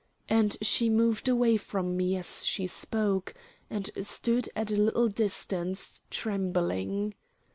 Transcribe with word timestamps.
And 0.27 0.57
she 0.63 0.89
moved 0.89 1.29
away 1.29 1.57
from 1.57 1.95
me 1.95 2.15
as 2.15 2.43
she 2.47 2.65
spoke, 2.65 3.35
and 3.69 3.91
stood 4.01 4.49
at 4.55 4.71
a 4.71 4.75
little 4.75 5.07
distance, 5.09 6.01
trembling. 6.09 7.13